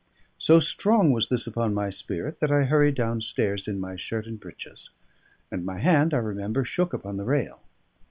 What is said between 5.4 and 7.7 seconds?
and my hand (I remember) shook upon the rail.